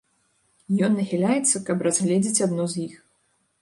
Ён 0.87 0.95
нахіляецца, 1.01 1.63
каб 1.69 1.87
разгледзець 1.91 2.37
адно 2.51 2.63
з 2.75 2.91
іх. 2.91 3.03